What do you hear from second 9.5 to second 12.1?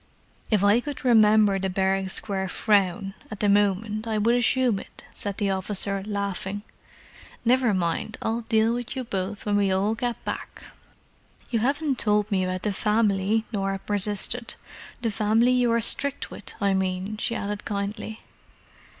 we all get back." "You haven't